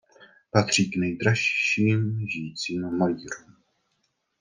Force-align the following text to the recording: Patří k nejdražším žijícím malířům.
Patří 0.51 0.91
k 0.91 0.95
nejdražším 0.97 2.25
žijícím 2.27 2.97
malířům. 2.97 3.55